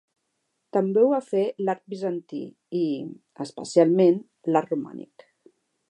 També 0.77 1.01
ho 1.01 1.09
va 1.11 1.19
fer 1.25 1.41
l'art 1.67 1.83
bizantí 1.95 2.41
i, 2.81 2.83
especialment, 3.47 4.19
l'art 4.53 4.75
romànic. 4.77 5.29